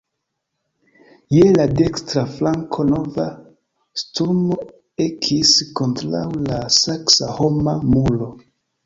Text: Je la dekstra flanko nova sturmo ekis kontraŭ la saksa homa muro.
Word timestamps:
Je 1.33 1.49
la 1.57 1.65
dekstra 1.81 2.23
flanko 2.37 2.85
nova 2.91 3.25
sturmo 4.05 4.57
ekis 5.05 5.53
kontraŭ 5.81 6.23
la 6.49 6.59
saksa 6.79 7.29
homa 7.37 7.77
muro. 7.93 8.31